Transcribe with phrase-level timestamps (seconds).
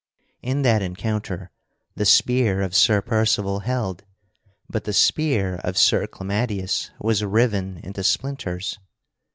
[0.41, 1.51] In that encounter
[1.95, 4.03] the spear of Sir Percival held,
[4.67, 8.79] but the spear of Sir Clamadius was riven into splinters.